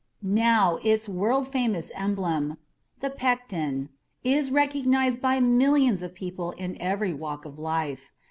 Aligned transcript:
Now 0.23 0.79
its 0.81 1.07
world 1.07 1.47
famous 1.49 1.91
emblem 1.93 2.57
(the 3.01 3.11
Pecten) 3.11 3.89
is 4.23 4.49
recognized 4.49 5.21
by 5.21 5.39
millions 5.39 6.01
of 6.01 6.15
people 6.15 6.53
in 6.53 6.75
every 6.81 7.13
walk 7.13 7.45
of 7.45 7.59
life. 7.59 8.11